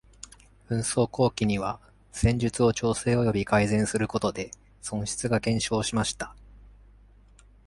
[0.67, 1.79] 紛争後期には、
[2.11, 4.49] 戦術を調整および改善することで
[4.81, 6.35] 損失が減少しました。